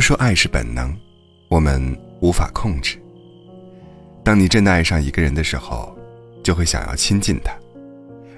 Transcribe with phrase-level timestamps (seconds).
[0.00, 0.96] 都说爱是本能，
[1.50, 2.98] 我们无法控制。
[4.24, 5.94] 当你真的爱上一个人的时候，
[6.42, 7.52] 就会想要亲近他；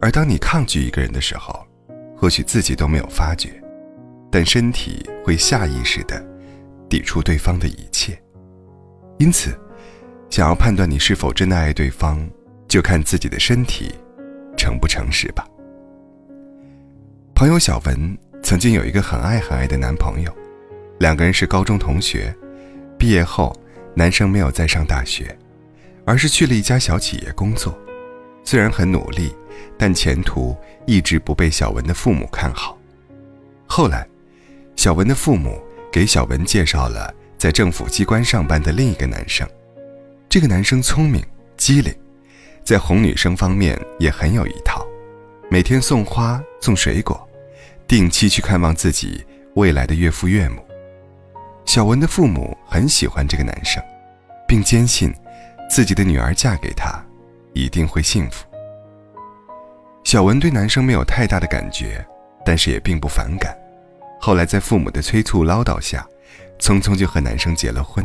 [0.00, 1.64] 而当你抗拒一个人的时候，
[2.16, 3.50] 或许自己都没有发觉，
[4.32, 6.20] 但身体会下意识的
[6.88, 8.20] 抵触对方的一切。
[9.20, 9.56] 因此，
[10.30, 12.28] 想要判断你是否真的爱对方，
[12.66, 13.94] 就看自己的身体
[14.56, 15.46] 诚不诚实吧。
[17.32, 20.36] 朋友小文曾经有一个很爱很爱的男朋友，
[20.98, 22.34] 两个人是高中同学，
[22.98, 23.54] 毕业后，
[23.94, 25.36] 男生没有再上大学，
[26.04, 27.76] 而是去了一家小企业工作。
[28.44, 29.34] 虽然很努力，
[29.76, 32.78] 但前途一直不被小文的父母看好。
[33.66, 34.06] 后来，
[34.76, 39.48] 小文的父母给小文介绍了在政府机关上班的另一个男生。
[40.28, 41.24] 这个男生聪明
[41.56, 41.94] 机灵，
[42.62, 44.86] 在哄女生方面也很有一套，
[45.50, 47.28] 每天送花送水果，
[47.88, 50.62] 定期去看望自己未来的岳父岳母。
[51.64, 53.82] 小文的父母很喜欢这个男生，
[54.46, 55.12] 并坚信
[55.68, 57.02] 自己的女儿嫁给他。
[57.56, 58.44] 一定会幸福。
[60.02, 62.04] 小文对男生没有太大的感觉，
[62.44, 63.56] 但是也并不反感。
[64.20, 66.04] 后来在父母的催促唠叨下，
[66.58, 68.04] 匆匆就和男生结了婚。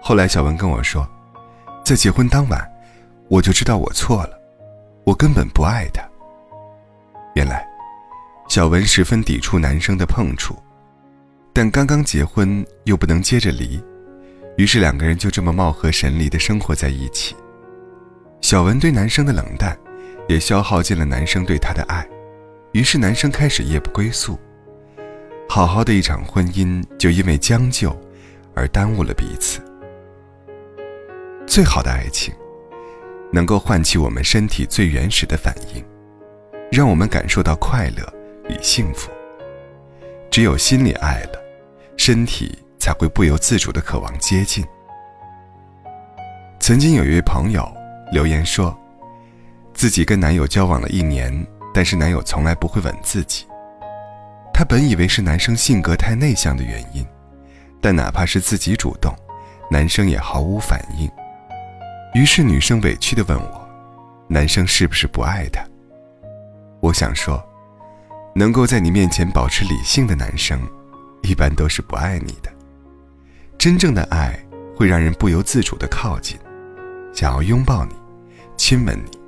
[0.00, 1.04] 后来小文跟我说，
[1.84, 2.64] 在结婚当晚，
[3.26, 4.40] 我就知道我错了，
[5.02, 6.00] 我根本不爱他。
[7.34, 7.66] 原来，
[8.48, 10.54] 小文十分抵触男生的碰触，
[11.58, 13.82] 但刚刚结婚又不能接着离，
[14.56, 17.34] 于是两个人就这么貌合神离的生活在一起。
[18.40, 19.76] 小文对男生的冷淡，
[20.28, 22.08] 也消耗尽了男生对她的爱，
[22.70, 24.38] 于是男生开始夜不归宿。
[25.48, 27.90] 好好的一场婚姻，就因为将就，
[28.54, 29.60] 而耽误了彼此。
[31.44, 32.32] 最好的爱情，
[33.32, 35.84] 能够唤起我们身体最原始的反应，
[36.70, 38.14] 让我们感受到快乐
[38.48, 39.10] 与幸福。
[40.30, 41.37] 只有心里爱了，
[41.98, 44.64] 身体才会不由自主的渴望接近。
[46.58, 47.70] 曾经有一位朋友。
[48.10, 48.74] 留言说，
[49.74, 53.44] 自己跟男友交往了一年，但是男友从来不会吻自己。
[54.50, 57.06] 她本以为是男生性格太内向的原因，
[57.82, 59.14] 但哪怕是自己主动，
[59.70, 61.06] 男生也毫无反应。
[62.14, 63.68] 于是女生委屈地问我
[64.26, 65.62] ：“男生是不是不爱她？”
[66.80, 67.46] 我想说，
[68.34, 70.58] 能够在你面前保持理性的男生，
[71.22, 72.50] 一般都是不爱你的。
[73.56, 74.38] 真正的爱
[74.76, 76.38] 会让人不由自主地靠近。
[77.12, 77.94] 想要拥抱你，
[78.56, 79.18] 亲吻你，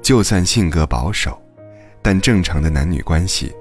[0.00, 1.40] 就算性格保守，
[2.00, 3.52] 但正常的男女关系，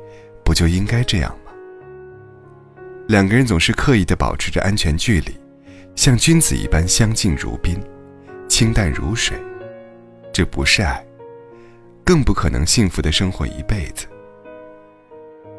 [0.44, 1.52] 不就应该这样吗？
[3.08, 5.36] 两个人总是刻意的保持着安全距离，
[5.96, 7.82] 像君子一般相敬如宾，
[8.48, 9.36] 清淡如水，
[10.32, 11.04] 这不是爱，
[12.04, 14.06] 更不可能幸福的生活一辈子。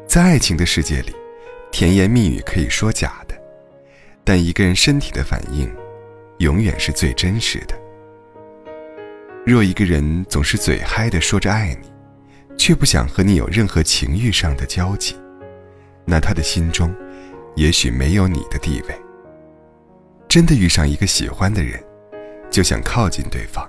[0.07, 1.13] 在爱情的世界里，
[1.71, 3.35] 甜言蜜语可以说假的，
[4.23, 5.71] 但一个人身体的反应，
[6.39, 7.75] 永远是最真实的。
[9.45, 11.91] 若一个人总是嘴嗨的说着爱你，
[12.57, 15.15] 却不想和你有任何情欲上的交集，
[16.05, 16.93] 那他的心中，
[17.55, 18.95] 也许没有你的地位。
[20.27, 21.81] 真的遇上一个喜欢的人，
[22.51, 23.67] 就想靠近对方，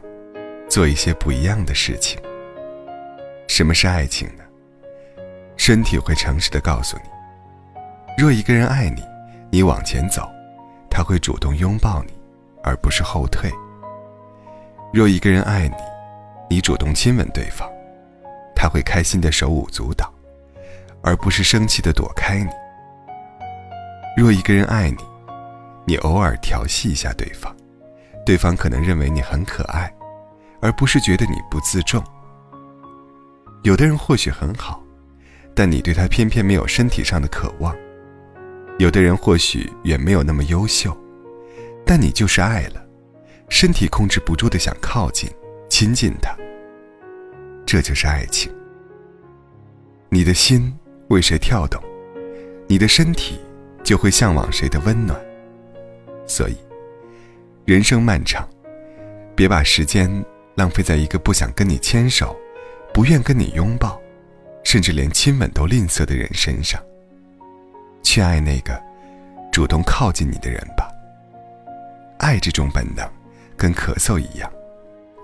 [0.69, 2.21] 做一些不一样的事情。
[3.47, 4.45] 什么是爱情呢？
[5.57, 7.20] 身体会诚实的告诉你。
[8.21, 9.03] 若一个人爱你，
[9.51, 10.31] 你往前走，
[10.91, 12.13] 他会主动拥抱你，
[12.63, 13.51] 而不是后退。
[14.93, 15.75] 若一个人爱你，
[16.51, 17.67] 你主动亲吻对方，
[18.55, 20.13] 他会开心的手舞足蹈，
[21.01, 22.51] 而不是生气的躲开你。
[24.19, 24.99] 若一个人爱你，
[25.87, 27.51] 你偶尔调戏一下对方，
[28.27, 29.91] 对方可能认为你很可爱，
[30.61, 32.05] 而不是觉得你不自重。
[33.63, 34.79] 有的人或许很好，
[35.55, 37.75] 但你对他偏偏没有身体上的渴望；
[38.81, 40.97] 有的人或许远没有那么优秀，
[41.85, 42.83] 但你就是爱了。
[43.51, 45.29] 身体控制不住的想靠近、
[45.69, 46.35] 亲近他，
[47.67, 48.51] 这就是爱情。
[50.09, 50.75] 你的心
[51.09, 51.79] 为谁跳动，
[52.67, 53.39] 你的身体
[53.85, 55.21] 就会向往谁的温暖。
[56.27, 56.57] 所以，
[57.67, 58.49] 人生漫长，
[59.37, 60.11] 别把时间
[60.55, 62.35] 浪费在一个不想跟你牵手、
[62.95, 64.01] 不愿跟你拥抱，
[64.65, 66.83] 甚至连亲吻都吝啬的人身上。
[68.03, 68.81] 去爱那个
[69.53, 70.91] 主动靠近你的人吧。
[72.19, 73.09] 爱这种本能。
[73.61, 74.51] 跟咳嗽一样，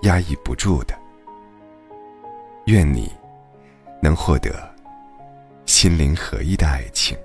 [0.03, 0.93] 压抑不住的。
[2.65, 3.11] 愿你
[3.99, 4.51] 能获得
[5.65, 7.17] 心灵合一的爱情。